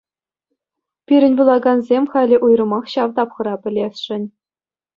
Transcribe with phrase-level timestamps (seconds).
[1.05, 4.23] Пирӗн вулакансем халӗ уйрӑмах ҫав тапхӑра пӗлесшӗн.